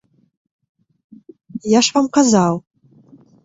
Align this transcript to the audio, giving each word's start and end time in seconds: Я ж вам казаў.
Я 1.77 1.85
ж 1.91 1.95
вам 1.99 2.07
казаў. 2.21 2.55